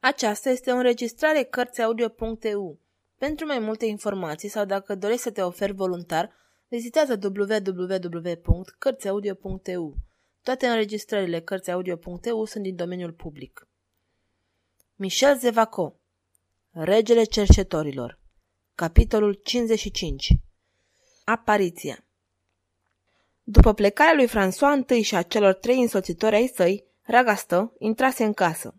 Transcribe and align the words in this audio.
Aceasta 0.00 0.50
este 0.50 0.70
o 0.70 0.74
înregistrare 0.74 1.42
Cărțiaudio.eu. 1.42 2.80
Pentru 3.18 3.46
mai 3.46 3.58
multe 3.58 3.86
informații 3.86 4.48
sau 4.48 4.64
dacă 4.64 4.94
dorești 4.94 5.22
să 5.22 5.30
te 5.30 5.42
oferi 5.42 5.72
voluntar, 5.72 6.32
vizitează 6.68 7.18
www.cărțiaudio.eu. 7.22 9.94
Toate 10.42 10.66
înregistrările 10.66 11.40
Cărțiaudio.eu 11.40 12.44
sunt 12.44 12.62
din 12.62 12.76
domeniul 12.76 13.12
public. 13.12 13.68
Michel 14.94 15.38
Zevaco 15.38 15.94
Regele 16.70 17.24
cercetorilor 17.24 18.18
Capitolul 18.74 19.32
55 19.32 20.28
Apariția 21.24 22.04
După 23.42 23.72
plecarea 23.72 24.14
lui 24.14 24.28
François 24.28 24.98
I 24.98 25.02
și 25.02 25.14
a 25.14 25.22
celor 25.22 25.54
trei 25.54 25.80
însoțitori 25.80 26.34
ai 26.34 26.52
săi, 26.54 26.86
Ragastă 27.02 27.72
intrase 27.78 28.24
în 28.24 28.32
casă. 28.32 28.74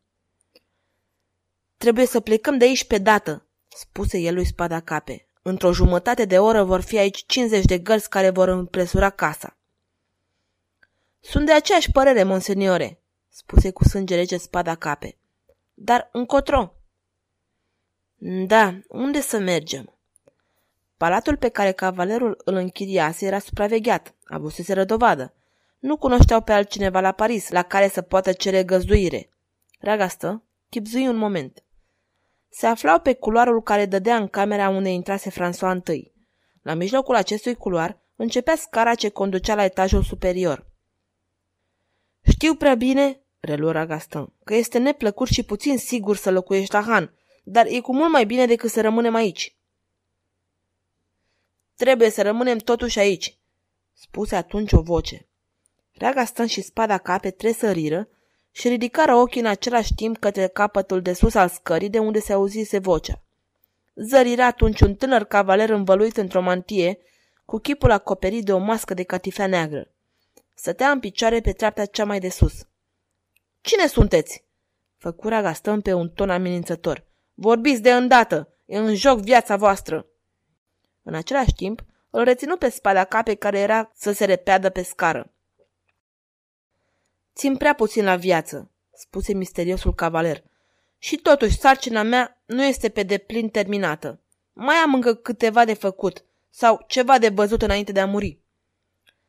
Trebuie 1.80 2.06
să 2.06 2.20
plecăm 2.20 2.58
de 2.58 2.66
aici 2.66 2.84
pe 2.84 2.98
dată, 2.98 3.46
spuse 3.68 4.18
el 4.18 4.34
lui 4.34 4.46
Spada 4.46 4.80
Cape. 4.80 5.28
Într-o 5.42 5.74
jumătate 5.74 6.26
de 6.26 6.40
oră 6.40 6.64
vor 6.64 6.82
fi 6.82 6.98
aici 6.98 7.24
50 7.26 7.66
de 7.66 7.78
gărzi 7.78 8.10
care 8.10 8.30
vor 8.30 8.48
împresura 8.48 9.10
casa. 9.10 9.58
Sunt 11.20 11.46
de 11.46 11.54
aceeași 11.54 11.92
părere, 11.92 12.24
monseniore, 12.24 13.00
spuse 13.30 13.72
cu 13.72 13.84
sânge 13.84 14.16
rege 14.16 14.38
Spada 14.38 14.76
Cape. 14.76 15.18
Dar 15.74 16.10
încotro? 16.12 16.74
Da, 18.48 18.80
unde 18.88 19.22
să 19.22 19.38
mergem? 19.38 19.98
Palatul 20.98 21.38
pe 21.38 21.50
care 21.50 21.72
cavalerul 21.72 22.42
îl 22.46 22.56
închiriase 22.56 23.26
era 23.26 23.40
supravegheat, 23.40 24.14
avusese 24.26 24.74
rădovadă. 24.74 25.34
Nu 25.80 25.98
cunoșteau 25.98 26.42
pe 26.42 26.52
altcineva 26.52 27.00
la 27.00 27.12
Paris, 27.12 27.50
la 27.50 27.64
care 27.64 27.88
să 27.88 28.02
poată 28.02 28.32
cere 28.32 28.64
găzduire. 28.64 29.30
Ragastă, 29.80 30.44
chipzui 30.70 31.08
un 31.08 31.16
moment 31.16 31.64
se 32.50 32.66
aflau 32.66 33.00
pe 33.00 33.14
culoarul 33.14 33.62
care 33.62 33.86
dădea 33.86 34.16
în 34.16 34.28
camera 34.28 34.70
unde 34.70 34.90
intrase 34.90 35.32
François 35.32 35.88
I. 35.94 36.12
La 36.62 36.74
mijlocul 36.74 37.16
acestui 37.16 37.56
culoar 37.56 38.00
începea 38.16 38.56
scara 38.56 38.96
ce 38.96 39.10
conducea 39.10 39.56
la 39.56 39.64
etajul 39.64 40.04
superior. 40.04 40.68
Știu 42.22 42.56
prea 42.56 42.76
bine, 42.76 43.22
reluă 43.40 43.72
Gaston, 43.72 44.34
că 44.44 44.56
este 44.56 44.78
neplăcut 44.78 45.28
și 45.28 45.44
puțin 45.44 45.78
sigur 45.78 46.16
să 46.16 46.32
locuiești 46.32 46.74
la 46.74 46.82
Han, 46.82 47.14
dar 47.44 47.66
e 47.66 47.80
cu 47.80 47.94
mult 47.94 48.12
mai 48.12 48.26
bine 48.26 48.46
decât 48.46 48.70
să 48.70 48.82
rămânem 48.82 49.16
aici. 49.16 49.56
Trebuie 51.76 52.10
să 52.10 52.22
rămânem 52.22 52.58
totuși 52.58 53.00
aici, 53.00 53.38
spuse 53.94 54.36
atunci 54.36 54.72
o 54.72 54.82
voce. 54.82 55.28
Ragastan 55.94 56.46
și 56.46 56.62
spada 56.62 56.98
cape 56.98 57.32
tresăriră 57.32 58.10
și 58.60 58.68
ridicară 58.68 59.16
ochii 59.16 59.42
în 59.42 59.48
același 59.48 59.94
timp 59.94 60.18
către 60.18 60.48
capătul 60.48 61.02
de 61.02 61.14
sus 61.14 61.34
al 61.34 61.50
scării 61.50 61.90
de 61.90 62.00
unde 62.00 62.20
se 62.20 62.34
auzise 62.34 62.80
vocea. 62.80 63.22
Zărirea 63.96 64.46
atunci 64.46 64.82
un 64.82 64.96
tânăr 64.96 65.24
cavaler 65.24 65.70
învăluit 65.70 66.18
într-o 66.18 66.42
mantie, 66.42 67.00
cu 67.46 67.58
chipul 67.58 67.92
acoperit 67.92 68.46
de 68.46 68.54
o 68.54 68.58
mască 68.58 68.94
de 68.94 69.04
catifea 69.04 69.48
neagră. 69.48 69.92
Stătea 70.54 70.92
în 70.92 71.00
picioare 71.00 71.42
pe 71.42 71.52
treapta 71.52 71.86
cea 71.86 72.06
mai 72.06 72.20
de 72.20 72.30
sus. 72.30 72.54
Cine 73.62 73.88
sunteți?" 73.88 74.44
Făcura 74.98 75.42
Gaston 75.42 75.82
pe 75.82 75.94
un 75.94 76.10
ton 76.10 76.30
amenințător. 76.30 77.04
Vorbiți 77.34 77.82
de 77.82 77.92
îndată! 77.92 78.48
E 78.66 78.78
în 78.78 78.96
joc 78.96 79.20
viața 79.20 79.56
voastră!" 79.56 80.06
În 81.04 81.14
același 81.14 81.54
timp, 81.54 81.82
îl 82.10 82.24
reținu 82.24 82.58
pe 82.58 82.70
spada 82.70 83.04
cape 83.04 83.36
care 83.36 83.60
era 83.60 83.92
să 83.96 84.12
se 84.12 84.26
repeadă 84.26 84.70
pe 84.70 84.82
scară. 84.82 85.32
Țin 87.40 87.58
prea 87.58 87.74
puțin 87.74 88.04
la 88.04 88.16
viață, 88.16 88.72
spuse 88.94 89.34
misteriosul 89.34 89.94
cavaler. 89.94 90.44
Și 90.98 91.18
totuși, 91.18 91.58
sarcina 91.58 92.04
mea 92.04 92.42
nu 92.46 92.64
este 92.64 92.90
pe 92.90 93.04
deplin 93.04 93.50
terminată. 93.50 94.20
Mai 94.54 94.76
am 94.76 94.94
încă 94.94 95.14
câteva 95.14 95.66
de 95.66 95.74
făcut 95.74 96.26
sau 96.50 96.84
ceva 96.88 97.18
de 97.18 97.30
văzut 97.30 97.62
înainte 97.62 97.92
de 97.92 98.00
a 98.00 98.06
muri. 98.06 98.40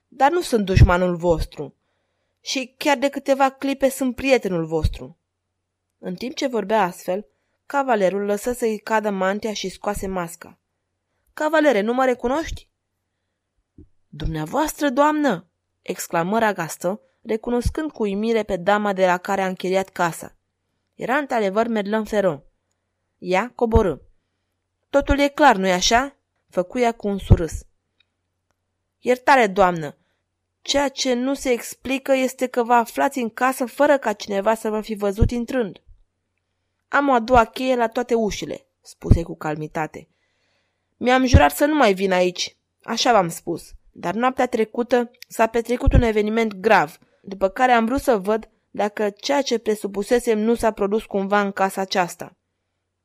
Dar 0.09 0.31
nu 0.31 0.41
sunt 0.41 0.65
dușmanul 0.65 1.17
vostru 1.17 1.75
și 2.41 2.75
chiar 2.77 2.99
de 2.99 3.09
câteva 3.09 3.51
clipe 3.51 3.89
sunt 3.89 4.15
prietenul 4.15 4.67
vostru. 4.67 5.17
În 5.99 6.15
timp 6.15 6.35
ce 6.35 6.47
vorbea 6.47 6.83
astfel, 6.83 7.27
cavalerul 7.67 8.25
lăsă 8.25 8.53
să-i 8.53 8.79
cadă 8.79 9.11
mantia 9.11 9.53
și 9.53 9.69
scoase 9.69 10.07
masca. 10.07 10.59
Cavalere, 11.35 11.81
nu 11.81 11.93
mă 11.93 12.05
recunoști? 12.05 12.69
Dumneavoastră, 14.09 14.89
doamnă! 14.89 15.47
exclamă 15.83 16.39
Ragastă, 16.39 17.01
recunoscând 17.23 17.91
cu 17.91 18.03
uimire 18.03 18.43
pe 18.43 18.57
dama 18.57 18.93
de 18.93 19.07
la 19.07 19.19
care 19.19 19.43
a 19.43 19.47
închiriat 19.47 19.89
casa. 19.89 20.37
Era 20.95 21.17
într-adevăr 21.17 21.67
Merlin 21.67 22.05
Ferron. 22.05 22.43
Ea 23.19 23.53
coborâ. 23.55 23.97
Totul 24.91 25.19
e 25.19 25.29
clar, 25.29 25.57
nu-i 25.57 25.73
așa?" 25.73 26.15
Făcuia 26.49 26.93
cu 26.93 27.09
un 27.09 27.19
surâs. 27.19 27.53
Iertare, 28.99 29.47
doamnă, 29.47 29.97
ceea 30.63 30.89
ce 30.89 31.15
nu 31.15 31.35
se 31.35 31.51
explică 31.51 32.13
este 32.13 32.47
că 32.47 32.63
vă 32.63 32.73
aflați 32.73 33.19
în 33.19 33.29
casă 33.29 33.67
fără 33.67 33.99
ca 33.99 34.13
cineva 34.13 34.55
să 34.55 34.71
vă 34.71 34.81
fi 34.81 34.95
văzut 34.95 35.31
intrând. 35.31 35.83
Am 36.89 37.09
o 37.09 37.13
a 37.13 37.19
doua 37.19 37.45
cheie 37.45 37.77
la 37.77 37.89
toate 37.89 38.15
ușile, 38.15 38.67
spuse 38.81 39.23
cu 39.23 39.37
calmitate. 39.37 40.09
Mi-am 40.97 41.27
jurat 41.27 41.57
să 41.57 41.65
nu 41.65 41.75
mai 41.75 41.95
vin 41.95 42.13
aici, 42.13 42.57
așa 42.83 43.13
v-am 43.13 43.29
spus, 43.29 43.73
dar 43.93 44.15
noaptea 44.15 44.47
trecută 44.47 45.11
s-a 45.29 45.47
petrecut 45.47 45.93
un 45.93 46.03
eveniment 46.03 46.55
grav 46.55 46.99
după 47.21 47.49
care 47.49 47.73
am 47.73 47.85
vrut 47.85 48.01
să 48.01 48.17
văd 48.17 48.49
dacă 48.71 49.11
ceea 49.11 49.43
ce 49.43 49.59
presupusesem 49.59 50.39
nu 50.39 50.55
s-a 50.55 50.71
produs 50.71 51.05
cumva 51.05 51.41
în 51.41 51.53
casa 51.53 51.81
aceasta. 51.81 52.37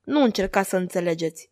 Nu 0.03 0.21
încerca 0.21 0.63
să 0.63 0.77
înțelegeți. 0.77 1.49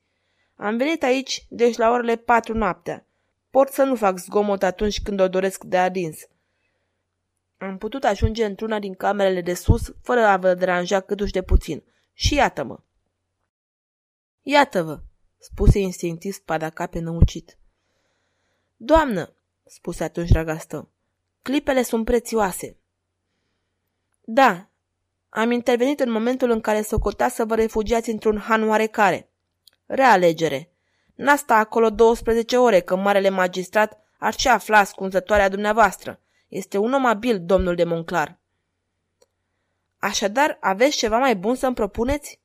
Am 0.56 0.78
venit 0.78 1.04
aici, 1.04 1.46
deci 1.50 1.78
la 1.78 1.90
orele 1.90 2.16
patru 2.16 2.58
noaptea. 2.58 3.06
Pot 3.50 3.70
să 3.70 3.84
nu 3.84 3.96
fac 3.96 4.18
zgomot 4.18 4.64
atunci 4.64 5.02
când 5.02 5.20
o 5.20 5.28
doresc 5.28 5.64
de 5.64 5.78
adins. 5.78 6.28
Am 7.58 7.78
putut 7.78 8.04
ajunge 8.04 8.46
într-una 8.46 8.80
din 8.80 8.94
camerele 8.94 9.42
de 9.42 9.54
sus, 9.54 9.94
fără 10.02 10.26
a 10.26 10.38
vă 10.38 10.54
deranja 10.54 11.00
câtuși 11.00 11.32
de 11.32 11.42
puțin. 11.42 11.84
Și 12.14 12.34
iată-mă. 12.34 12.80
Iată-vă, 14.42 15.00
spuse 15.38 15.80
instinctiv 15.80 16.34
spada 16.34 16.70
cape 16.70 17.00
năucit. 17.00 17.58
Doamnă, 18.76 19.34
spuse 19.66 20.04
atunci 20.04 20.32
Ragastă, 20.32 20.90
Clipele 21.44 21.82
sunt 21.82 22.06
prețioase. 22.06 22.78
Da, 24.22 24.70
am 25.30 25.52
intervenit 25.52 26.00
în 26.00 26.12
momentul 26.12 26.50
în 26.50 26.62
care 26.62 26.82
socota 26.82 27.28
să 27.28 27.46
vă 27.46 27.56
refugiați 27.56 28.10
într-un 28.10 28.38
han 28.38 28.68
oarecare. 28.68 29.30
Realegere. 29.86 30.72
N-a 31.16 31.36
sta 31.36 31.56
acolo 31.56 31.90
12 31.90 32.58
ore, 32.58 32.80
că 32.80 32.96
marele 32.96 33.30
magistrat 33.30 34.02
ar 34.18 34.36
ce 34.36 34.50
afla 34.50 34.78
ascunzătoarea 34.78 35.50
dumneavoastră. 35.50 36.20
Este 36.48 36.78
un 36.78 36.94
om 36.94 37.06
abil, 37.06 37.40
domnul 37.46 37.76
de 37.76 37.84
Monclar. 37.84 38.40
Așadar, 39.98 40.58
aveți 40.62 40.98
ceva 40.98 41.18
mai 41.18 41.36
bun 41.36 41.56
să-mi 41.56 41.76
propuneți? 41.76 42.40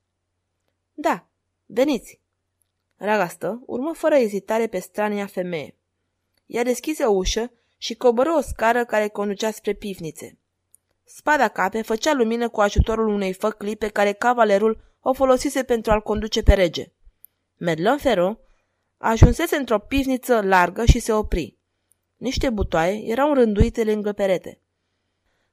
Da, 0.95 1.27
veniți. 1.67 2.21
Ragastă 2.97 3.63
urmă 3.67 3.93
fără 3.95 4.15
ezitare 4.15 4.67
pe 4.67 4.79
strania 4.79 5.27
femeie. 5.27 5.77
Ea 6.47 6.63
deschise 6.63 7.05
o 7.05 7.13
ușă 7.13 7.53
și 7.79 7.95
coboră 7.95 8.31
o 8.37 8.41
scară 8.41 8.85
care 8.85 9.09
conducea 9.09 9.51
spre 9.51 9.73
pivnițe. 9.73 10.39
Spada 11.05 11.49
cape 11.49 11.83
făcea 11.83 12.13
lumină 12.13 12.49
cu 12.49 12.61
ajutorul 12.61 13.09
unei 13.09 13.33
făclii 13.33 13.77
pe 13.77 13.89
care 13.89 14.13
cavalerul 14.13 14.81
o 15.01 15.13
folosise 15.13 15.63
pentru 15.63 15.93
a-l 15.93 16.01
conduce 16.01 16.43
pe 16.43 16.55
rege. 16.55 16.93
Merlin 17.57 17.97
Ferro 17.97 18.39
ajunsese 18.97 19.57
într-o 19.57 19.79
pivniță 19.79 20.41
largă 20.41 20.85
și 20.85 20.99
se 20.99 21.13
opri. 21.13 21.57
Niște 22.17 22.51
butoaie 22.51 23.11
erau 23.11 23.35
rânduite 23.35 23.85
lângă 23.85 24.13
perete. 24.13 24.61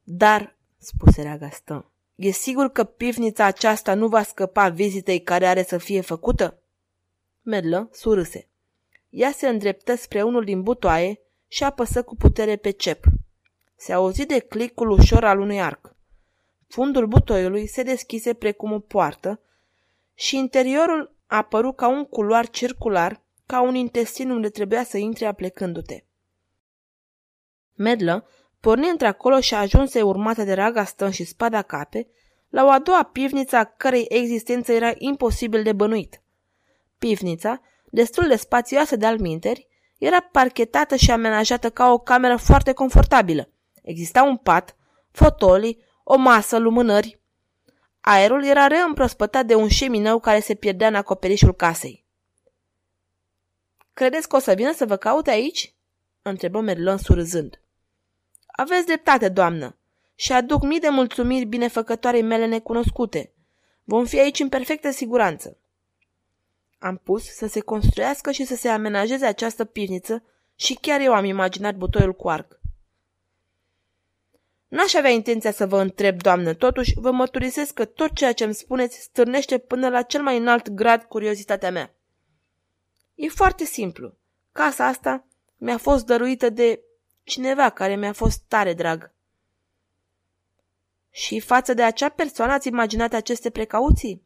Dar, 0.04 0.56
spuse 0.78 1.38
Gaston, 1.40 1.92
e 2.16 2.30
sigur 2.30 2.72
că 2.72 2.84
pivnița 2.84 3.46
aceasta 3.46 3.94
nu 3.94 4.08
va 4.08 4.24
scăpa 4.24 4.70
vizitei 4.70 5.22
care 5.22 5.46
are 5.46 5.64
să 5.64 5.78
fie 5.78 6.02
făcută? 6.02 6.60
Merlin 7.42 7.90
surâse. 7.92 8.48
Ea 9.10 9.32
se 9.32 9.48
îndreptă 9.48 9.96
spre 9.96 10.24
unul 10.24 10.44
din 10.44 10.64
butoaie 10.64 11.20
și 11.48 11.64
apăsă 11.64 12.04
cu 12.04 12.16
putere 12.16 12.56
pe 12.56 12.72
cep. 12.72 13.04
Se 13.76 13.94
auzi 13.94 14.26
de 14.26 14.40
clicul 14.40 14.90
ușor 14.90 15.24
al 15.24 15.40
unui 15.40 15.62
arc. 15.62 15.96
Fundul 16.68 17.08
butoiului 17.08 17.68
se 17.68 17.84
deschise 17.84 18.34
precum 18.34 18.72
o 18.72 18.80
poartă 18.80 19.40
și 20.14 20.38
interiorul 20.38 21.16
apăru 21.28 21.72
ca 21.72 21.88
un 21.88 22.06
culoar 22.06 22.50
circular, 22.50 23.22
ca 23.46 23.62
un 23.62 23.76
intestin 23.76 24.30
unde 24.30 24.50
trebuia 24.50 24.84
să 24.84 24.98
intre 24.98 25.26
aplecându-te. 25.26 26.04
Medlă 27.74 28.28
porni 28.60 28.90
într-acolo 28.90 29.40
și 29.40 29.54
ajunse 29.54 30.02
urmată 30.02 30.44
de 30.44 30.54
Ragaston 30.54 31.12
și 31.12 31.24
spada 31.24 31.62
cape 31.62 32.08
la 32.50 32.66
o 32.66 32.70
a 32.70 32.80
doua 32.80 33.04
pivniță 33.04 33.56
a 33.56 33.64
cărei 33.64 34.06
existență 34.10 34.72
era 34.72 34.94
imposibil 34.98 35.64
de 35.64 35.74
bănuit. 35.74 36.22
Pivnița, 36.98 37.62
destul 37.90 38.28
de 38.28 38.36
spațioasă 38.36 38.96
de 38.96 39.06
alminteri, 39.06 39.68
era 40.06 40.20
parchetată 40.20 40.96
și 40.96 41.12
amenajată 41.12 41.70
ca 41.70 41.92
o 41.92 41.98
cameră 41.98 42.36
foarte 42.36 42.74
confortabilă. 42.74 43.50
Exista 43.82 44.24
un 44.24 44.38
pat, 44.38 44.76
fotolii, 45.12 45.84
o 46.04 46.16
masă, 46.16 46.58
lumânări. 46.58 47.20
Aerul 48.02 48.46
era 48.46 48.68
reîmprospătat 48.68 49.46
de 49.46 49.56
un 49.56 49.68
șeminău 49.68 50.20
care 50.20 50.40
se 50.40 50.56
pierdea 50.56 50.88
în 50.88 50.96
acoperișul 50.96 51.54
casei. 51.54 52.06
Credeți 53.94 54.28
că 54.28 54.36
o 54.36 54.40
să 54.40 54.54
vină 54.54 54.74
să 54.74 54.86
vă 54.86 54.96
caute 54.96 55.30
aici?" 55.30 55.74
întrebă 56.22 56.60
Merlon 56.60 56.98
surâzând. 56.98 57.62
Aveți 58.46 58.86
dreptate, 58.86 59.30
doamnă, 59.30 59.78
și 60.16 60.32
aduc 60.32 60.64
mii 60.64 60.80
de 60.80 60.90
mulțumiri 60.90 61.46
binefăcătoarei 61.46 62.22
mele 62.22 62.46
necunoscute. 62.46 63.34
Vom 63.84 64.06
fi 64.06 64.20
aici 64.20 64.40
în 64.40 64.50
perfectă 64.50 64.92
siguranță. 64.92 65.58
Am 66.80 66.98
pus 66.98 67.24
să 67.24 67.48
se 67.48 67.60
construiască 67.60 68.32
și 68.32 68.46
să 68.46 68.56
se 68.56 68.70
amenajeze 68.70 69.26
această 69.26 69.66
pivniță 69.66 70.24
și 70.56 70.74
chiar 70.74 71.00
eu 71.00 71.14
am 71.14 71.26
imaginat 71.26 71.76
butoiul 71.76 72.14
cu 72.14 72.30
arc. 72.30 72.60
N-aș 74.68 74.94
avea 74.94 75.10
intenția 75.10 75.52
să 75.52 75.66
vă 75.68 75.82
întreb, 75.82 76.22
doamnă, 76.22 76.54
totuși 76.54 76.94
vă 76.96 77.12
mărturisesc 77.12 77.74
că 77.74 77.86
tot 77.86 78.16
ceea 78.16 78.34
ce 78.34 78.44
îmi 78.44 78.54
spuneți 78.54 79.00
stârnește 79.00 79.58
până 79.58 79.90
la 79.90 80.02
cel 80.02 80.22
mai 80.22 80.38
înalt 80.38 80.70
grad 80.70 81.04
curiozitatea 81.04 81.72
mea. 81.72 81.96
E 83.16 83.28
foarte 83.28 83.64
simplu. 83.64 84.18
Casa 84.52 84.86
asta 84.86 85.26
mi-a 85.58 85.78
fost 85.78 86.06
dăruită 86.06 86.50
de 86.50 86.82
cineva 87.24 87.70
care 87.70 87.96
mi-a 87.96 88.14
fost 88.14 88.44
tare 88.48 88.74
drag. 88.74 89.14
Și 91.10 91.40
față 91.40 91.74
de 91.74 91.84
acea 91.84 92.10
persoană 92.10 92.54
ați 92.54 92.68
imaginat 92.68 93.14
aceste 93.14 93.50
precauții? 93.50 94.24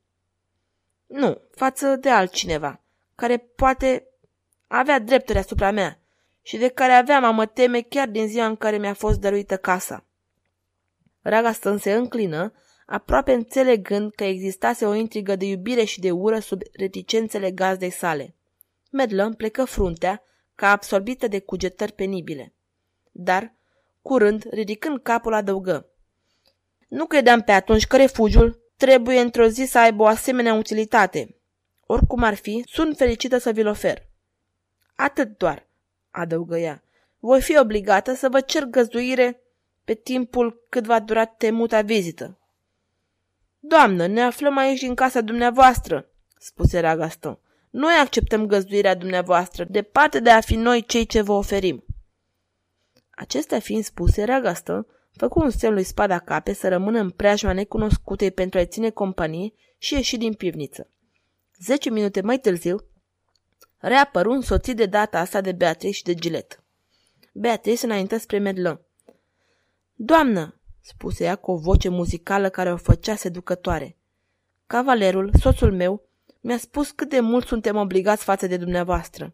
Nu, 1.10 1.42
față 1.52 1.96
de 1.96 2.10
altcineva, 2.10 2.82
care 3.16 3.38
poate 3.38 4.08
avea 4.68 5.00
drepturi 5.00 5.38
asupra 5.38 5.72
mea 5.72 6.00
și 6.42 6.58
de 6.58 6.68
care 6.68 6.92
aveam 6.92 7.24
a 7.24 7.32
mă 7.32 7.46
teme 7.46 7.82
chiar 7.82 8.08
din 8.08 8.28
ziua 8.28 8.46
în 8.46 8.56
care 8.56 8.78
mi-a 8.78 8.94
fost 8.94 9.20
dăruită 9.20 9.58
casa. 9.58 10.06
Ragaston 11.22 11.78
se 11.78 11.94
înclină, 11.94 12.54
aproape 12.86 13.34
înțelegând 13.34 14.14
că 14.14 14.24
existase 14.24 14.86
o 14.86 14.94
intrigă 14.94 15.36
de 15.36 15.46
iubire 15.46 15.84
și 15.84 16.00
de 16.00 16.12
ură 16.12 16.40
sub 16.40 16.62
reticențele 16.74 17.52
gazdei 17.52 17.90
sale. 17.90 18.36
Medlăm 18.92 19.34
plecă 19.34 19.66
fruntea, 19.66 20.24
ca 20.56 20.72
absorbită 20.72 21.28
de 21.28 21.40
cugetări 21.40 21.94
penibile. 21.94 22.54
Dar, 23.12 23.54
curând, 24.02 24.48
ridicând 24.52 25.00
capul, 25.02 25.34
adăugă. 25.34 25.90
Nu 26.88 27.06
credeam 27.06 27.42
pe 27.42 27.52
atunci 27.52 27.88
că 27.88 27.98
refugiul 27.98 28.60
trebuie 28.80 29.20
într-o 29.20 29.48
zi 29.48 29.66
să 29.66 29.80
aibă 29.80 30.04
o 30.04 30.06
asemenea 30.06 30.54
utilitate. 30.54 31.36
Oricum 31.86 32.24
ar 32.24 32.34
fi, 32.34 32.64
sunt 32.68 32.98
fericită 32.98 33.38
să 33.38 33.52
vi-l 33.52 33.68
ofer. 33.68 34.08
Atât 34.96 35.38
doar, 35.38 35.68
adăugă 36.12 36.58
ea. 36.58 36.84
Voi 37.20 37.42
fi 37.42 37.58
obligată 37.58 38.14
să 38.14 38.30
vă 38.30 38.42
cer 38.42 38.64
găzduire 38.64 39.42
pe 39.84 39.94
timpul 39.94 40.66
cât 40.70 40.86
va 40.86 41.00
dura 41.00 41.26
temuta 41.26 41.82
vizită. 41.82 42.38
Doamnă, 43.60 44.08
ne 44.08 44.22
aflăm 44.22 44.58
aici 44.58 44.82
în 44.82 44.96
casa 44.96 45.22
dumneavoastră, 45.22 46.10
spuse 46.38 46.80
Ragaston. 46.80 47.40
Noi 47.70 47.94
acceptăm 47.94 48.46
găzduirea 48.46 48.96
dumneavoastră, 48.96 49.64
departe 49.64 50.20
de 50.20 50.30
a 50.30 50.42
fi 50.42 50.56
noi 50.56 50.86
cei 50.86 51.06
ce 51.06 51.22
vă 51.22 51.32
oferim. 51.32 51.84
Acestea 53.10 53.60
fiind 53.60 53.84
spuse, 53.84 54.24
Ragaston 54.24 54.88
făcu 55.20 55.40
un 55.40 55.50
semn 55.50 55.74
lui 55.74 55.84
spada 55.84 56.20
cape 56.20 56.54
să 56.54 56.68
rămână 56.68 57.00
în 57.00 57.10
preajma 57.10 57.54
necunoscutei 57.54 58.32
pentru 58.32 58.60
a-i 58.60 58.66
ține 58.66 58.90
companie 58.90 59.54
și 59.78 59.94
ieși 59.94 60.18
din 60.18 60.34
pivniță. 60.34 60.90
Zece 61.58 61.90
minute 61.90 62.22
mai 62.22 62.40
târziu, 62.40 62.78
reapăru 63.78 64.32
însoțit 64.32 64.76
de 64.76 64.86
data 64.86 65.20
asta 65.20 65.42
de 65.42 65.52
Beatrice 65.52 65.94
și 65.94 66.04
de 66.04 66.14
Gilet. 66.14 66.64
Beatrice 67.34 67.86
înaintă 67.86 68.18
spre 68.18 68.38
Medlin. 68.38 68.80
Doamnă, 69.94 70.60
spuse 70.82 71.24
ea 71.24 71.36
cu 71.36 71.52
o 71.52 71.58
voce 71.58 71.90
muzicală 71.90 72.50
care 72.50 72.72
o 72.72 72.78
făcea 72.78 73.16
seducătoare. 73.16 73.98
Cavalerul, 74.68 75.32
soțul 75.40 75.74
meu, 75.74 76.08
mi-a 76.42 76.58
spus 76.58 76.92
cât 76.92 77.10
de 77.10 77.20
mult 77.20 77.48
suntem 77.48 77.76
obligați 77.76 78.24
față 78.24 78.48
de 78.48 78.58
dumneavoastră. 78.58 79.34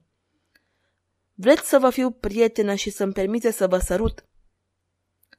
Vreți 1.33 1.69
să 1.69 1.77
vă 1.77 1.89
fiu 1.89 2.11
prietenă 2.11 2.73
și 2.73 2.89
să-mi 2.89 3.13
permite 3.13 3.51
să 3.51 3.67
vă 3.67 3.77
sărut? 3.77 4.25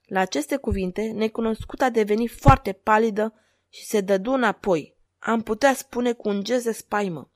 La 0.07 0.21
aceste 0.21 0.57
cuvinte, 0.57 1.03
necunoscuta 1.03 1.85
a 1.85 1.91
devenit 1.91 2.31
foarte 2.31 2.73
palidă 2.73 3.35
și 3.69 3.85
se 3.85 4.01
dădu 4.01 4.33
înapoi. 4.33 4.97
Am 5.19 5.43
putea 5.43 5.75
spune 5.75 6.13
cu 6.13 6.29
un 6.29 6.45
gest 6.45 6.65
de 6.65 6.73
spaimă. 6.73 7.31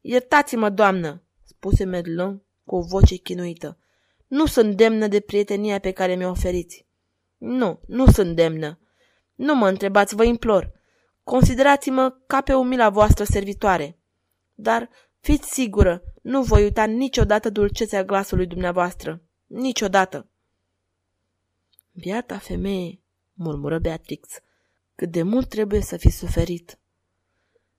Iertați-mă, 0.00 0.70
doamnă, 0.70 1.22
spuse 1.44 1.84
Medlon 1.84 2.42
cu 2.64 2.76
o 2.76 2.80
voce 2.80 3.16
chinuită. 3.16 3.78
Nu 4.26 4.46
sunt 4.46 4.76
demnă 4.76 5.06
de 5.06 5.20
prietenia 5.20 5.78
pe 5.78 5.90
care 5.90 6.14
mi-o 6.14 6.30
oferiți. 6.30 6.86
Nu, 7.38 7.80
nu 7.86 8.06
sunt 8.06 8.36
demnă. 8.36 8.78
Nu 9.34 9.54
mă 9.54 9.68
întrebați, 9.68 10.14
vă 10.14 10.24
implor. 10.24 10.72
Considerați-mă 11.24 12.16
ca 12.26 12.40
pe 12.40 12.54
umila 12.54 12.88
voastră 12.88 13.24
servitoare. 13.24 13.98
Dar 14.54 14.88
fiți 15.20 15.52
sigură, 15.52 16.02
nu 16.22 16.42
voi 16.42 16.62
uita 16.62 16.84
niciodată 16.84 17.50
dulcețea 17.50 18.04
glasului 18.04 18.46
dumneavoastră. 18.46 19.22
Niciodată. 19.46 20.26
Biata 21.94 22.38
femeie, 22.38 23.00
murmură 23.32 23.78
Beatrix, 23.78 24.28
cât 24.94 25.10
de 25.10 25.22
mult 25.22 25.48
trebuie 25.48 25.80
să 25.80 25.96
fi 25.96 26.10
suferit. 26.10 26.78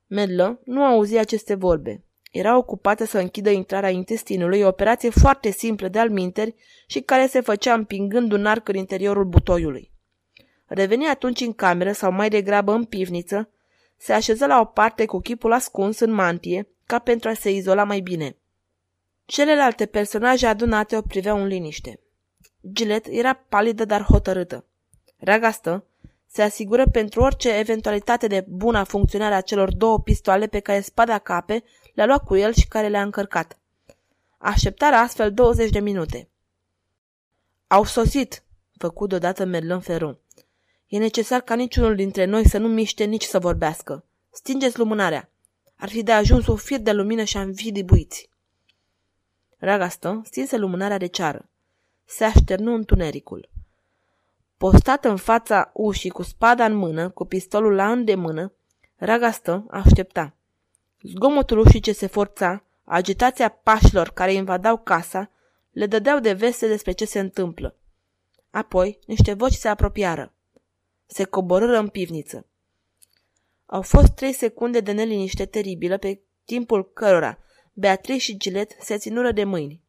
Medlă 0.08 0.60
nu 0.66 0.84
auzi 0.84 1.18
aceste 1.18 1.56
vorbe. 1.56 2.04
Era 2.32 2.58
ocupată 2.58 3.06
să 3.06 3.20
închidă 3.20 3.50
intrarea 3.50 3.90
intestinului, 3.90 4.62
o 4.62 4.68
operație 4.68 5.10
foarte 5.10 5.50
simplă 5.50 5.88
de 5.88 6.00
alminteri 6.00 6.56
și 6.88 7.02
care 7.02 7.28
se 7.28 7.40
făcea 7.40 7.74
împingând 7.74 8.32
un 8.32 8.46
arc 8.46 8.68
în 8.68 8.76
interiorul 8.76 9.26
butoiului. 9.26 9.92
Reveni 10.66 11.08
atunci 11.08 11.42
în 11.42 11.54
cameră 11.54 11.92
sau 11.92 12.12
mai 12.12 12.30
degrabă 12.30 12.72
în 12.72 12.84
pivniță, 12.84 13.50
se 13.98 14.14
așeză 14.14 14.46
la 14.46 14.60
o 14.60 14.66
parte 14.66 15.06
cu 15.06 15.20
chipul 15.20 15.52
ascuns 15.52 16.00
în 16.00 16.12
mantie, 16.12 16.68
ca 16.86 17.00
pentru 17.00 17.30
a 17.30 17.34
se 17.34 17.52
izola 17.52 17.84
mai 17.84 18.00
bine. 18.00 18.38
Celelalte 19.26 19.86
personaje 19.86 20.48
adunate 20.48 20.98
o 20.98 21.02
priveau 21.02 21.42
în 21.42 21.48
liniște. 21.48 22.03
Gilet 22.72 23.06
era 23.10 23.34
palidă, 23.34 23.86
dar 23.86 24.02
hotărâtă. 24.02 24.66
Ragastă 25.18 25.86
se 26.28 26.42
asigură 26.42 26.88
pentru 26.88 27.22
orice 27.22 27.58
eventualitate 27.58 28.28
de 28.28 28.46
bună 28.48 28.84
funcționare 28.84 29.36
a 29.36 29.42
celor 29.42 29.74
două 29.74 30.00
pistoale 30.00 30.48
pe 30.48 30.60
care 30.60 30.82
spada 30.82 31.20
cape 31.20 31.64
le-a 31.94 32.06
luat 32.06 32.24
cu 32.24 32.36
el 32.36 32.54
și 32.54 32.68
care 32.68 32.88
le-a 32.88 33.02
încărcat. 33.02 33.58
Așteptarea 34.38 35.00
astfel 35.00 35.34
20 35.34 35.70
de 35.70 35.80
minute. 35.80 36.30
Au 37.68 37.84
sosit, 37.84 38.44
făcut 38.78 39.10
deodată 39.10 39.46
Merlin 39.46 39.80
Ferron. 39.80 40.20
E 40.88 40.98
necesar 40.98 41.42
ca 41.42 41.56
niciunul 41.56 41.96
dintre 41.96 42.26
noi 42.26 42.48
să 42.48 42.58
nu 42.58 42.68
miște 42.68 43.04
nici 43.04 43.24
să 43.24 43.40
vorbească. 43.40 44.06
Stingeți 44.30 44.78
lumânarea. 44.78 45.30
Ar 45.76 45.90
fi 45.90 46.04
de 46.04 46.12
ajuns 46.12 46.48
un 46.48 46.56
fir 46.56 46.80
de 46.80 46.92
lumină 46.92 47.24
și 47.24 47.38
am 47.38 47.54
fi 47.54 47.72
dibuiți. 47.72 48.30
Ragastă 49.58 50.22
stinse 50.26 50.58
lumânarea 50.58 50.98
de 50.98 51.06
ceară. 51.06 51.50
Se 52.06 52.24
așternu 52.24 52.74
întunericul. 52.74 53.50
Postat 54.58 55.06
în 55.06 55.18
fața 55.18 55.72
ușii 55.74 56.10
cu 56.10 56.22
spada 56.22 56.66
în 56.66 56.74
mână, 56.74 57.10
cu 57.10 57.26
pistolul 57.26 57.76
la 57.76 57.92
îndemână, 57.92 58.52
Ragastă 58.96 59.66
aștepta. 59.70 60.34
Zgomotul 61.02 61.58
ușii 61.58 61.80
ce 61.80 61.92
se 61.92 62.08
forța, 62.08 62.64
agitația 62.84 63.50
pașilor 63.50 64.10
care 64.10 64.34
invadau 64.34 64.78
casa, 64.78 65.30
le 65.72 65.86
dădeau 65.86 66.20
de 66.20 66.34
veste 66.34 66.68
despre 66.68 66.92
ce 66.92 67.06
se 67.06 67.20
întâmplă. 67.20 67.76
Apoi, 68.50 69.00
niște 69.06 69.34
voci 69.34 69.54
se 69.54 69.68
apropiară. 69.68 70.34
Se 71.06 71.24
coborâră 71.24 71.78
în 71.78 71.88
pivniță. 71.88 72.46
Au 73.66 73.82
fost 73.82 74.12
trei 74.12 74.34
secunde 74.34 74.80
de 74.80 74.92
neliniște 74.92 75.46
teribilă 75.46 75.98
pe 75.98 76.20
timpul 76.46 76.92
cărora 76.94 77.38
Beatrice 77.74 78.20
și 78.20 78.38
Gilet 78.38 78.76
se 78.80 78.98
ținură 78.98 79.32
de 79.32 79.44
mâini. 79.44 79.82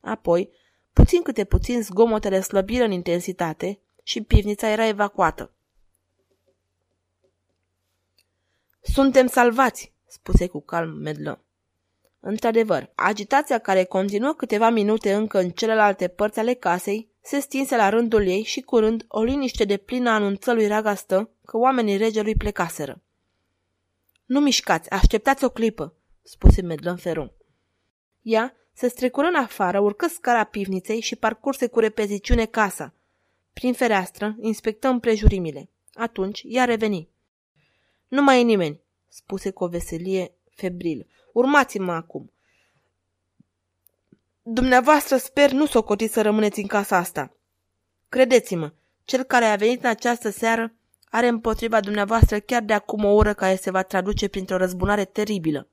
Apoi, 0.00 0.50
puțin 0.92 1.22
câte 1.22 1.44
puțin 1.44 1.82
zgomotele 1.82 2.40
slăbiră 2.40 2.84
în 2.84 2.90
intensitate 2.90 3.78
și 4.02 4.22
pivnița 4.22 4.68
era 4.68 4.86
evacuată. 4.86 5.52
Suntem 8.80 9.26
salvați, 9.26 9.92
spuse 10.06 10.46
cu 10.46 10.60
calm 10.60 10.90
Medlon. 10.90 11.40
Într-adevăr, 12.20 12.90
agitația 12.94 13.58
care 13.58 13.84
continuă 13.84 14.32
câteva 14.32 14.68
minute 14.68 15.14
încă 15.14 15.38
în 15.38 15.50
celelalte 15.50 16.08
părți 16.08 16.38
ale 16.38 16.54
casei 16.54 17.08
se 17.20 17.38
stinse 17.38 17.76
la 17.76 17.88
rândul 17.88 18.26
ei 18.26 18.42
și 18.42 18.60
curând 18.60 19.04
o 19.08 19.22
liniște 19.22 19.64
de 19.64 19.76
plină 19.76 20.10
anunță 20.10 20.52
lui 20.52 20.66
Ragastă 20.66 21.30
că 21.44 21.56
oamenii 21.56 21.96
regelui 21.96 22.34
plecaseră. 22.34 23.02
Nu 24.24 24.40
mișcați, 24.40 24.90
așteptați 24.90 25.44
o 25.44 25.48
clipă, 25.48 25.94
spuse 26.22 26.62
Medlon 26.62 26.96
Ferron. 26.96 27.32
Ea 28.22 28.56
se 28.72 28.88
strecură 28.88 29.26
în 29.26 29.34
afară, 29.34 29.80
urcă 29.80 30.06
scara 30.06 30.44
pivniței 30.44 31.00
și 31.00 31.16
parcurse 31.16 31.66
cu 31.66 31.78
repeziciune 31.78 32.44
casa. 32.44 32.94
Prin 33.52 33.72
fereastră 33.72 34.36
inspectă 34.40 34.88
împrejurimile. 34.88 35.68
Atunci 35.94 36.42
ea 36.46 36.64
reveni. 36.64 37.08
Nu 38.08 38.22
mai 38.22 38.40
e 38.40 38.42
nimeni, 38.42 38.80
spuse 39.08 39.50
cu 39.50 39.64
o 39.64 39.68
veselie 39.68 40.32
febrilă. 40.50 41.06
Urmați-mă 41.32 41.92
acum. 41.92 42.32
Dumneavoastră 44.42 45.16
sper 45.16 45.50
nu 45.50 45.66
socotiți 45.66 46.12
să 46.12 46.22
rămâneți 46.22 46.60
în 46.60 46.66
casa 46.66 46.96
asta. 46.96 47.36
Credeți-mă, 48.08 48.72
cel 49.04 49.22
care 49.22 49.44
a 49.44 49.56
venit 49.56 49.82
în 49.82 49.88
această 49.88 50.30
seară 50.30 50.72
are 51.10 51.28
împotriva 51.28 51.80
dumneavoastră 51.80 52.40
chiar 52.40 52.62
de 52.62 52.72
acum 52.72 53.04
o 53.04 53.14
oră 53.14 53.34
care 53.34 53.56
se 53.56 53.70
va 53.70 53.82
traduce 53.82 54.28
printr-o 54.28 54.56
răzbunare 54.56 55.04
teribilă. 55.04 55.68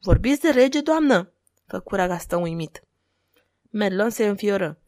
Vorbiți 0.00 0.40
de 0.40 0.50
rege, 0.50 0.80
doamnă? 0.80 1.30
Făcura 1.66 2.06
Gaston 2.06 2.42
uimit. 2.42 2.82
Merlon 3.70 4.10
se 4.10 4.26
înfioră. 4.26 4.78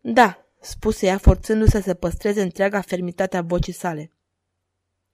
Da, 0.00 0.46
spuse 0.60 1.06
ea, 1.06 1.18
forțându-se 1.18 1.80
să 1.80 1.94
păstreze 1.94 2.42
întreaga 2.42 2.80
fermitate 2.80 3.36
a 3.36 3.42
vocii 3.42 3.72
sale. 3.72 4.10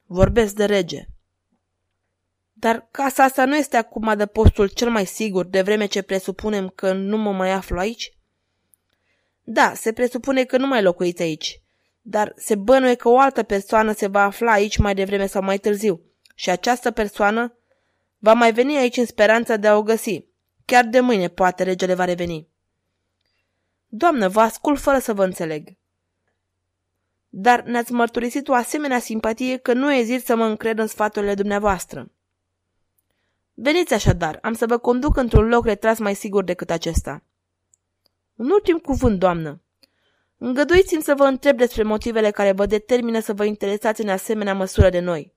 Vorbesc 0.07 0.55
de 0.55 0.65
rege. 0.65 1.07
Dar 2.53 2.89
casa 2.91 3.25
asta 3.25 3.45
nu 3.45 3.57
este 3.57 3.77
acum 3.77 4.17
de 4.17 4.27
postul 4.27 4.69
cel 4.69 4.91
mai 4.91 5.05
sigur, 5.05 5.47
de 5.47 5.63
vreme 5.63 5.87
ce 5.87 6.03
presupunem 6.03 6.69
că 6.69 6.93
nu 6.93 7.17
mă 7.17 7.33
mai 7.33 7.51
aflu 7.51 7.79
aici? 7.79 8.13
Da, 9.43 9.73
se 9.75 9.93
presupune 9.93 10.45
că 10.45 10.57
nu 10.57 10.67
mai 10.67 10.83
locuiți 10.83 11.23
aici, 11.23 11.61
dar 12.01 12.33
se 12.37 12.55
bănuie 12.55 12.95
că 12.95 13.09
o 13.09 13.19
altă 13.19 13.43
persoană 13.43 13.93
se 13.93 14.07
va 14.07 14.23
afla 14.23 14.53
aici 14.53 14.77
mai 14.77 14.95
devreme 14.95 15.27
sau 15.27 15.43
mai 15.43 15.59
târziu 15.59 16.01
și 16.35 16.51
această 16.51 16.91
persoană 16.91 17.59
va 18.19 18.33
mai 18.33 18.53
veni 18.53 18.77
aici 18.77 18.97
în 18.97 19.07
speranța 19.07 19.57
de 19.57 19.67
a 19.67 19.77
o 19.77 19.83
găsi. 19.83 20.28
Chiar 20.69 20.85
de 20.85 21.01
mâine 21.01 21.29
poate 21.29 21.63
regele 21.63 21.95
va 21.95 22.05
reveni. 22.05 22.49
Doamnă, 23.87 24.29
vă 24.29 24.41
ascult 24.41 24.81
fără 24.81 24.99
să 24.99 25.15
vă 25.15 25.25
înțeleg. 25.25 25.77
Dar 27.29 27.63
ne-ați 27.63 27.93
mărturisit 27.93 28.49
o 28.49 28.55
asemenea 28.55 28.99
simpatie 28.99 29.57
că 29.57 29.73
nu 29.73 29.93
ezit 29.93 30.25
să 30.25 30.37
mă 30.37 30.45
încred 30.45 30.79
în 30.79 30.87
sfaturile 30.87 31.35
dumneavoastră. 31.35 32.11
Veniți 33.55 33.95
așadar, 33.95 34.39
am 34.43 34.53
să 34.53 34.67
vă 34.67 34.79
conduc 34.79 35.17
într-un 35.17 35.49
loc 35.49 35.65
retras 35.65 35.99
mai 35.99 36.15
sigur 36.15 36.45
decât 36.45 36.71
acesta. 36.71 37.23
Un 38.35 38.51
ultim 38.51 38.79
cuvânt, 38.79 39.19
doamnă. 39.19 39.63
Îngăduiți-mi 40.39 41.03
să 41.03 41.15
vă 41.15 41.25
întreb 41.25 41.57
despre 41.57 41.83
motivele 41.83 42.31
care 42.31 42.53
vă 42.53 42.67
determină 42.67 43.21
să 43.21 43.33
vă 43.33 43.45
interesați 43.45 44.01
în 44.01 44.09
asemenea 44.09 44.55
măsură 44.55 44.91
de 44.91 45.01
noi. 45.01 45.37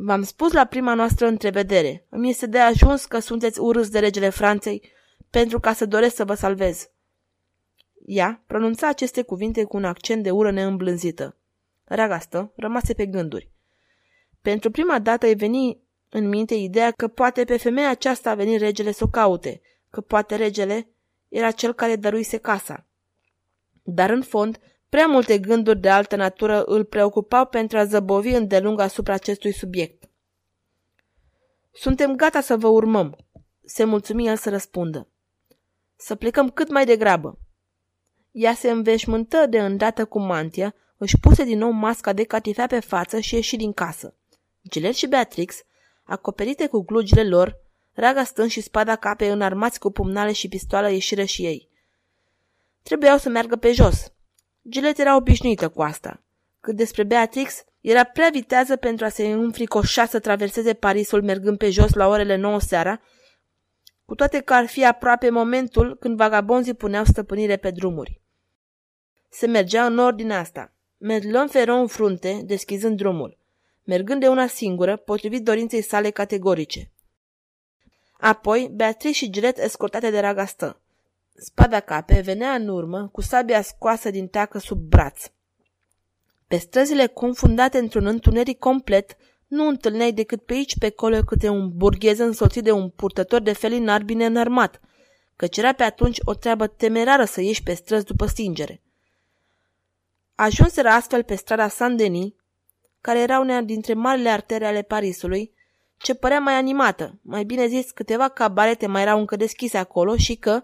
V-am 0.00 0.22
spus 0.22 0.52
la 0.52 0.64
prima 0.64 0.94
noastră 0.94 1.26
întrevedere, 1.26 2.06
îmi 2.08 2.28
este 2.28 2.46
de 2.46 2.58
ajuns 2.58 3.04
că 3.04 3.18
sunteți 3.18 3.60
urâți 3.60 3.90
de 3.90 3.98
regele 3.98 4.28
Franței 4.28 4.92
pentru 5.30 5.60
ca 5.60 5.72
să 5.72 5.86
doresc 5.86 6.14
să 6.14 6.24
vă 6.24 6.34
salvez. 6.34 6.90
Ea 8.06 8.42
pronunța 8.46 8.88
aceste 8.88 9.22
cuvinte 9.22 9.64
cu 9.64 9.76
un 9.76 9.84
accent 9.84 10.22
de 10.22 10.30
ură 10.30 10.50
neîmblânzită. 10.50 11.36
Ragastă 11.84 12.52
rămase 12.56 12.94
pe 12.94 13.06
gânduri. 13.06 13.50
Pentru 14.42 14.70
prima 14.70 14.98
dată 14.98 15.26
îi 15.26 15.34
veni 15.34 15.80
în 16.08 16.28
minte 16.28 16.54
ideea 16.54 16.90
că 16.90 17.08
poate 17.08 17.44
pe 17.44 17.56
femeia 17.56 17.90
aceasta 17.90 18.30
a 18.30 18.34
venit 18.34 18.60
regele 18.60 18.92
să 18.92 19.04
o 19.04 19.08
caute, 19.08 19.60
că 19.90 20.00
poate 20.00 20.36
regele 20.36 20.88
era 21.28 21.50
cel 21.50 21.72
care 21.72 21.96
dăruise 21.96 22.36
casa. 22.36 22.86
Dar 23.82 24.10
în 24.10 24.22
fond, 24.22 24.60
prea 24.88 25.06
multe 25.06 25.38
gânduri 25.38 25.80
de 25.80 25.88
altă 25.88 26.16
natură 26.16 26.62
îl 26.62 26.84
preocupau 26.84 27.46
pentru 27.46 27.78
a 27.78 27.84
zăbovi 27.84 28.28
îndelung 28.28 28.80
asupra 28.80 29.12
acestui 29.12 29.52
subiect. 29.52 30.08
Suntem 31.72 32.16
gata 32.16 32.40
să 32.40 32.56
vă 32.56 32.68
urmăm, 32.68 33.16
se 33.64 33.84
mulțumi 33.84 34.26
el 34.26 34.36
să 34.36 34.50
răspundă. 34.50 35.08
Să 35.96 36.14
plecăm 36.14 36.50
cât 36.50 36.70
mai 36.70 36.84
degrabă. 36.84 37.38
Ea 38.32 38.54
se 38.54 38.70
înveșmântă 38.70 39.46
de 39.46 39.58
îndată 39.58 40.04
cu 40.04 40.20
mantia, 40.20 40.74
își 40.96 41.18
puse 41.18 41.44
din 41.44 41.58
nou 41.58 41.70
masca 41.70 42.12
de 42.12 42.24
catifea 42.24 42.66
pe 42.66 42.80
față 42.80 43.20
și 43.20 43.34
ieși 43.34 43.56
din 43.56 43.72
casă. 43.72 44.14
Gilet 44.68 44.94
și 44.94 45.06
Beatrix, 45.06 45.56
acoperite 46.02 46.66
cu 46.66 46.80
glugile 46.80 47.28
lor, 47.28 47.60
raga 47.92 48.24
stând 48.24 48.50
și 48.50 48.60
spada 48.60 48.96
cape 48.96 49.30
înarmați 49.30 49.78
cu 49.78 49.90
pumnale 49.90 50.32
și 50.32 50.48
pistoală 50.48 50.90
ieșiră 50.90 51.24
și 51.24 51.44
ei. 51.44 51.68
Trebuiau 52.82 53.18
să 53.18 53.28
meargă 53.28 53.56
pe 53.56 53.72
jos. 53.72 54.12
Gilet 54.68 54.98
era 54.98 55.16
obișnuită 55.16 55.68
cu 55.68 55.82
asta. 55.82 56.22
Cât 56.60 56.76
despre 56.76 57.02
Beatrix, 57.02 57.64
era 57.80 58.04
prea 58.04 58.28
vitează 58.32 58.76
pentru 58.76 59.04
a 59.04 59.08
se 59.08 59.26
înfricoșa 59.26 60.06
să 60.06 60.18
traverseze 60.18 60.74
Parisul 60.74 61.22
mergând 61.22 61.58
pe 61.58 61.70
jos 61.70 61.92
la 61.92 62.06
orele 62.06 62.36
9 62.36 62.60
seara, 62.60 63.00
cu 64.04 64.14
toate 64.14 64.40
că 64.40 64.54
ar 64.54 64.66
fi 64.66 64.84
aproape 64.84 65.30
momentul 65.30 65.96
când 65.96 66.16
vagabonzii 66.16 66.74
puneau 66.74 67.04
stăpânire 67.04 67.56
pe 67.56 67.70
drumuri. 67.70 68.20
Se 69.28 69.46
mergea 69.46 69.86
în 69.86 69.98
ordine 69.98 70.34
asta. 70.34 70.72
Merlon 70.98 71.48
Ferron 71.48 71.80
în 71.80 71.86
frunte, 71.86 72.40
deschizând 72.44 72.96
drumul, 72.96 73.38
mergând 73.84 74.20
de 74.20 74.28
una 74.28 74.46
singură, 74.46 74.96
potrivit 74.96 75.44
dorinței 75.44 75.82
sale 75.82 76.10
categorice. 76.10 76.90
Apoi, 78.18 78.70
Beatrice 78.74 79.14
și 79.14 79.30
Gilet 79.30 79.58
escortate 79.58 80.10
de 80.10 80.20
ragastă. 80.20 80.80
Spada 81.40 81.80
cape 81.80 82.20
venea 82.20 82.54
în 82.54 82.68
urmă, 82.68 83.08
cu 83.12 83.20
sabia 83.20 83.62
scoasă 83.62 84.10
din 84.10 84.26
teacă 84.26 84.58
sub 84.58 84.78
braț. 84.78 85.24
Pe 86.48 86.56
străzile 86.56 87.06
confundate 87.06 87.78
într-un 87.78 88.06
întuneric 88.06 88.58
complet, 88.58 89.16
nu 89.46 89.68
întâlneai 89.68 90.12
decât 90.12 90.42
pe 90.42 90.52
aici 90.52 90.78
pe 90.78 90.86
acolo 90.86 91.22
câte 91.22 91.48
un 91.48 91.76
burghez 91.76 92.18
însoțit 92.18 92.62
de 92.64 92.70
un 92.72 92.88
purtător 92.88 93.40
de 93.40 93.52
felinar 93.52 94.02
bine 94.02 94.26
înarmat, 94.26 94.80
căci 95.36 95.56
era 95.56 95.72
pe 95.72 95.82
atunci 95.82 96.18
o 96.24 96.34
treabă 96.34 96.66
temerară 96.66 97.24
să 97.24 97.40
ieși 97.40 97.62
pe 97.62 97.74
străzi 97.74 98.04
după 98.04 98.26
stingere. 98.26 98.82
Ajunseră 100.34 100.88
astfel 100.88 101.22
pe 101.22 101.34
strada 101.34 101.68
Saint-Denis, 101.68 102.32
care 103.00 103.18
era 103.18 103.38
una 103.38 103.60
dintre 103.60 103.94
marile 103.94 104.28
artere 104.28 104.66
ale 104.66 104.82
Parisului, 104.82 105.52
ce 105.96 106.14
părea 106.14 106.40
mai 106.40 106.54
animată, 106.54 107.18
mai 107.22 107.44
bine 107.44 107.66
zis 107.66 107.90
câteva 107.90 108.28
cabarete 108.28 108.86
mai 108.86 109.02
erau 109.02 109.18
încă 109.18 109.36
deschise 109.36 109.78
acolo 109.78 110.16
și 110.16 110.34
că, 110.34 110.62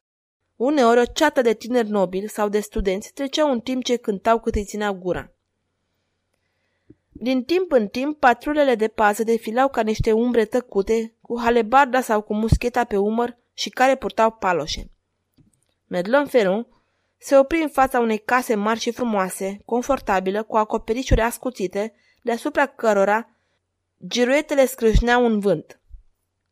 uneori 0.64 1.00
o 1.00 1.04
ceată 1.04 1.42
de 1.42 1.54
tineri 1.54 1.88
nobili 1.88 2.28
sau 2.28 2.48
de 2.48 2.60
studenți 2.60 3.12
treceau 3.12 3.50
în 3.50 3.60
timp 3.60 3.84
ce 3.84 3.96
cântau 3.96 4.40
cât 4.40 4.54
îi 4.54 4.64
ținea 4.64 4.92
gura. 4.92 5.32
Din 7.12 7.44
timp 7.44 7.72
în 7.72 7.88
timp, 7.88 8.18
patrulele 8.18 8.74
de 8.74 8.88
pază 8.88 9.22
defilau 9.22 9.68
ca 9.68 9.82
niște 9.82 10.12
umbre 10.12 10.44
tăcute, 10.44 11.14
cu 11.20 11.40
halebarda 11.40 12.00
sau 12.00 12.20
cu 12.20 12.34
muscheta 12.34 12.84
pe 12.84 12.96
umăr 12.96 13.38
și 13.52 13.70
care 13.70 13.94
purtau 13.94 14.30
paloșe. 14.30 14.90
Medlon 15.86 16.26
Ferron 16.26 16.66
se 17.18 17.36
opri 17.36 17.62
în 17.62 17.68
fața 17.68 18.00
unei 18.00 18.18
case 18.18 18.54
mari 18.54 18.80
și 18.80 18.90
frumoase, 18.90 19.60
confortabilă, 19.64 20.42
cu 20.42 20.56
acoperișuri 20.56 21.20
ascuțite, 21.20 21.94
deasupra 22.22 22.66
cărora 22.66 23.28
giruetele 24.06 24.66
scrâșneau 24.66 25.24
în 25.24 25.38
vânt. 25.38 25.80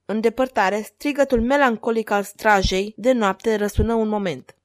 În 0.04 0.20
depărtare, 0.20 0.80
strigătul 0.80 1.40
melancolic 1.40 2.10
al 2.10 2.22
strajei 2.22 2.94
de 2.96 3.12
noapte 3.12 3.56
răsună 3.56 3.94
un 3.94 4.08
moment. 4.08 4.56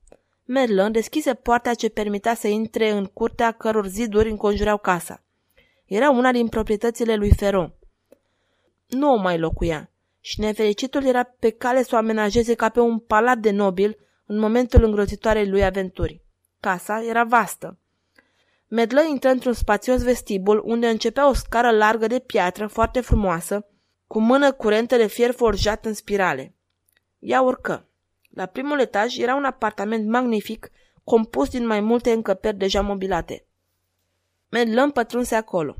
Merlin 0.46 0.92
deschise 0.92 1.34
poarta 1.34 1.74
ce 1.74 1.90
permitea 1.90 2.36
să 2.36 2.48
intre 2.48 2.90
în 2.90 3.06
curtea 3.06 3.52
căror 3.52 3.88
ziduri 3.88 4.30
înconjureau 4.30 4.78
casa. 4.78 5.24
Era 5.86 6.10
una 6.10 6.32
din 6.32 6.48
proprietățile 6.48 7.16
lui 7.16 7.34
Feron. 7.36 7.74
Nu 8.88 9.14
o 9.14 9.16
mai 9.16 9.40
locuia 9.40 9.90
și 10.20 10.40
nefericitul 10.40 11.06
era 11.06 11.24
pe 11.24 11.50
cale 11.50 11.84
să 11.84 11.96
o 11.96 11.98
amenajeze 11.98 12.54
ca 12.54 12.70
pe 12.70 12.80
un 12.80 13.00
palat 13.00 13.38
de 13.38 13.52
nobil 13.52 13.98
în 14.26 14.40
momentul 14.40 14.84
îngrozitoarei 14.84 15.50
lui 15.50 15.64
aventuri. 15.64 16.22
Casa 16.60 17.04
era 17.04 17.24
vastă. 17.24 17.80
Medlă 18.68 19.02
intră 19.02 19.30
într-un 19.30 19.54
spațios 19.54 20.04
vestibul 20.04 20.62
unde 20.66 20.88
începea 20.88 21.30
o 21.30 21.34
scară 21.34 21.72
largă 21.72 22.08
de 22.08 22.20
piatră 22.20 22.68
foarte 22.68 23.02
frumoasă, 23.02 23.66
cu 24.08 24.20
mână 24.20 24.52
curentă 24.52 24.98
de 24.98 25.08
fier 25.08 25.32
forjat 25.32 25.86
în 25.86 25.94
spirale. 25.94 26.56
Ea 27.20 27.42
urcă. 27.42 27.88
La 28.30 28.46
primul 28.46 28.80
etaj 28.80 29.18
era 29.18 29.36
un 29.36 29.44
apartament 29.44 30.08
magnific, 30.08 30.72
compus 31.04 31.50
din 31.50 31.66
mai 31.66 31.80
multe 31.80 32.12
încăperi 32.12 32.58
deja 32.58 32.82
mobilate. 32.82 33.46
Medlăn 34.50 34.92
pătrunse 34.92 35.36
acolo. 35.36 35.76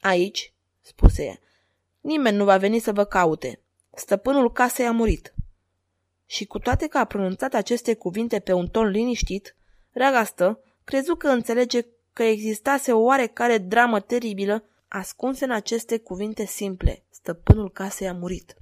Aici, 0.00 0.52
spuse 0.80 1.24
ea, 1.24 1.38
nimeni 2.00 2.36
nu 2.36 2.44
va 2.44 2.56
veni 2.56 2.78
să 2.78 2.92
vă 2.92 3.04
caute. 3.04 3.60
Stăpânul 3.94 4.52
casei 4.52 4.86
a 4.86 4.92
murit. 4.92 5.34
Și 6.26 6.44
cu 6.44 6.58
toate 6.58 6.86
că 6.86 6.98
a 6.98 7.04
pronunțat 7.04 7.54
aceste 7.54 7.94
cuvinte 7.94 8.38
pe 8.38 8.52
un 8.52 8.66
ton 8.66 8.86
liniștit, 8.86 9.56
Ragastă 9.92 10.60
crezu 10.84 11.14
că 11.14 11.28
înțelege 11.28 11.86
că 12.12 12.22
existase 12.22 12.92
o 12.92 13.00
oarecare 13.00 13.58
dramă 13.58 14.00
teribilă 14.00 14.64
ascunsă 14.94 15.44
în 15.44 15.50
aceste 15.50 15.98
cuvinte 15.98 16.44
simple. 16.44 17.04
Stăpânul 17.10 17.70
casei 17.70 18.08
a 18.08 18.12
murit. 18.12 18.56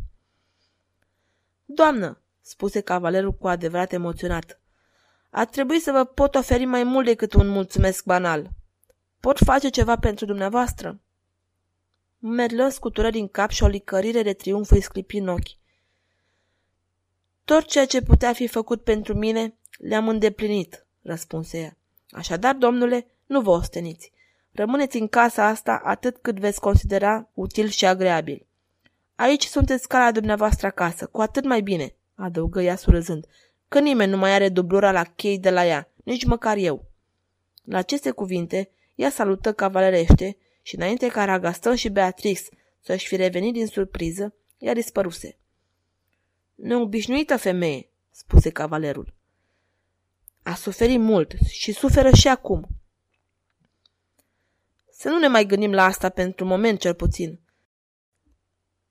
Doamnă, 1.64 2.20
spuse 2.40 2.80
cavalerul 2.80 3.32
cu 3.32 3.48
adevărat 3.48 3.92
emoționat, 3.92 4.60
a 5.30 5.44
trebuit 5.44 5.82
să 5.82 5.92
vă 5.92 6.04
pot 6.04 6.34
oferi 6.34 6.64
mai 6.64 6.84
mult 6.84 7.04
decât 7.04 7.32
un 7.32 7.48
mulțumesc 7.48 8.04
banal. 8.04 8.50
Pot 9.20 9.38
face 9.38 9.68
ceva 9.68 9.96
pentru 9.96 10.24
dumneavoastră? 10.24 11.00
Merlă 12.18 12.68
scutură 12.68 13.10
din 13.10 13.28
cap 13.28 13.50
și 13.50 13.62
o 13.62 13.66
licărire 13.66 14.22
de 14.22 14.32
triumf 14.32 14.70
îi 14.70 14.80
sclipi 14.80 15.16
în 15.16 15.28
ochi. 15.28 15.58
Tot 17.44 17.64
ceea 17.64 17.86
ce 17.86 18.02
putea 18.02 18.32
fi 18.32 18.46
făcut 18.46 18.82
pentru 18.82 19.14
mine 19.14 19.54
le-am 19.78 20.08
îndeplinit, 20.08 20.86
răspunse 21.02 21.58
ea. 21.58 21.76
Așadar, 22.10 22.54
domnule, 22.54 23.06
nu 23.26 23.40
vă 23.40 23.50
osteniți. 23.50 24.12
Rămâneți 24.52 24.96
în 24.96 25.08
casa 25.08 25.46
asta 25.46 25.80
atât 25.84 26.16
cât 26.16 26.38
veți 26.38 26.60
considera 26.60 27.28
util 27.34 27.68
și 27.68 27.86
agreabil. 27.86 28.46
Aici 29.14 29.44
sunteți 29.44 29.82
scala 29.82 30.12
dumneavoastră 30.12 30.66
acasă, 30.66 31.06
cu 31.06 31.20
atât 31.20 31.44
mai 31.44 31.60
bine, 31.60 31.94
adăugă 32.14 32.62
ea 32.62 32.76
surâzând, 32.76 33.26
că 33.68 33.80
nimeni 33.80 34.10
nu 34.10 34.16
mai 34.16 34.32
are 34.32 34.48
dublura 34.48 34.92
la 34.92 35.04
chei 35.04 35.38
de 35.38 35.50
la 35.50 35.66
ea, 35.66 35.90
nici 36.04 36.24
măcar 36.24 36.56
eu. 36.56 36.84
La 37.64 37.78
aceste 37.78 38.10
cuvinte, 38.10 38.70
ea 38.94 39.10
salută 39.10 39.52
cavalerește 39.52 40.36
și 40.62 40.76
înainte 40.76 41.08
ca 41.08 41.24
Ragaston 41.24 41.74
și 41.74 41.88
Beatrix 41.88 42.48
să-și 42.80 43.06
fi 43.06 43.16
revenit 43.16 43.52
din 43.52 43.66
surpriză, 43.66 44.34
ea 44.58 44.74
dispăruse. 44.74 45.38
Neobișnuită 46.54 47.36
femeie, 47.36 47.88
spuse 48.10 48.50
cavalerul. 48.50 49.14
A 50.42 50.54
suferit 50.54 51.00
mult 51.00 51.34
și 51.48 51.72
suferă 51.72 52.10
și 52.14 52.28
acum. 52.28 52.68
Să 55.00 55.08
nu 55.08 55.18
ne 55.18 55.28
mai 55.28 55.46
gândim 55.46 55.72
la 55.72 55.84
asta 55.84 56.08
pentru 56.08 56.44
moment 56.44 56.80
cel 56.80 56.94
puțin. 56.94 57.40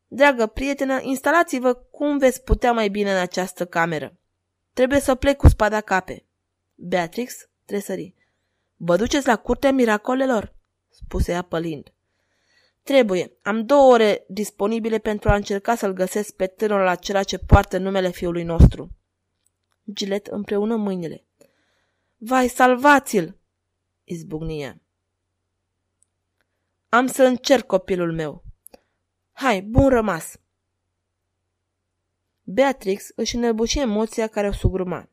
Dragă 0.08 0.46
prietenă, 0.46 1.00
instalați-vă 1.02 1.74
cum 1.74 2.18
veți 2.18 2.44
putea 2.44 2.72
mai 2.72 2.90
bine 2.90 3.12
în 3.12 3.18
această 3.18 3.66
cameră. 3.66 4.18
Trebuie 4.74 5.00
să 5.00 5.16
plec 5.16 5.38
cu 5.38 5.48
spada 5.48 5.82
cape. 5.82 6.26
Beatrix 6.76 7.50
tresări. 7.66 8.14
Vă 8.76 8.96
duceți 8.96 9.28
la 9.28 9.36
curtea 9.36 9.72
miracolelor? 9.72 10.54
spuse 10.90 11.32
ea 11.32 11.42
pălind. 11.42 11.94
Trebuie. 12.84 13.32
Am 13.42 13.66
două 13.66 13.94
ore 13.94 14.24
disponibile 14.28 14.98
pentru 14.98 15.30
a 15.30 15.36
încerca 15.36 15.76
să-l 15.76 15.94
găsesc 15.94 16.36
pe 16.36 16.48
tânărul 16.48 16.88
acela 16.88 17.24
ce 17.24 17.38
poartă 17.38 17.78
numele 17.78 18.10
fiului 18.10 18.44
nostru. 18.44 18.90
Gilet 19.94 20.28
împreună 20.28 20.76
mâinile. 20.76 21.26
Vai, 22.18 22.48
salvați-l! 22.48 23.38
izbucnie. 24.04 24.82
Am 26.90 27.08
să 27.08 27.24
încerc 27.24 27.66
copilul 27.66 28.14
meu. 28.14 28.44
Hai, 29.32 29.62
bun 29.62 29.90
rămas! 29.90 30.40
Beatrix 32.44 33.08
își 33.16 33.36
înăbuși 33.36 33.80
emoția 33.80 34.28
care 34.28 34.48
o 34.48 34.52
sugruma. 34.52 35.10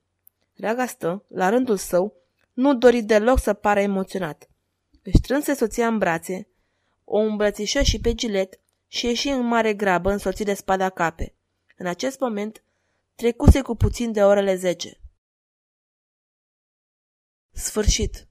Ragastă, 0.56 1.25
la 1.28 1.49
rândul 1.49 1.76
său, 1.76 2.14
nu 2.52 2.75
dori 2.75 3.02
deloc 3.02 3.38
să 3.38 3.52
pară 3.52 3.80
emoționat. 3.80 4.49
Își 5.02 5.16
strânse 5.16 5.54
soția 5.54 5.87
în 5.87 5.99
brațe, 5.99 6.49
o 7.04 7.18
îmbrățișă 7.18 7.83
și 7.83 8.00
pe 8.00 8.14
gilet 8.14 8.61
și 8.87 9.06
ieși 9.06 9.28
în 9.28 9.47
mare 9.47 9.75
grabă 9.75 10.11
însoțit 10.11 10.47
de 10.47 10.54
spada 10.54 10.90
cape. 10.90 11.35
În 11.76 11.87
acest 11.87 12.21
moment, 12.21 12.62
trecuse 13.14 13.62
cu 13.62 13.75
puțin 13.75 14.12
de 14.12 14.25
orele 14.25 14.54
zece. 14.54 15.00
Sfârșit. 17.52 18.26